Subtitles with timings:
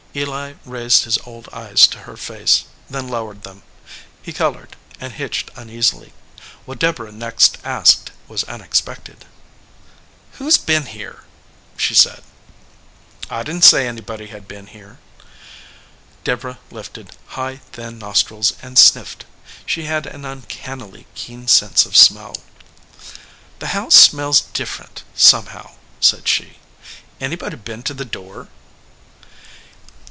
[0.13, 3.63] Eli raised his old eyes to her face, then lowered them.
[4.21, 6.11] He colored, and hitched uneasily.
[6.65, 9.23] What Deborah next asked was unexpected.
[10.33, 11.23] "Who s been here?"
[11.77, 12.23] she said.
[13.29, 14.99] "I didn t say anybody had been here."
[16.25, 19.23] Deborah lifted high, thin nostrils and sniffed.
[19.65, 22.35] She had an uncannily keen sense of smell.
[23.59, 26.57] "The house smells different, somehow," said she.
[27.21, 28.49] "Any body been to the door?"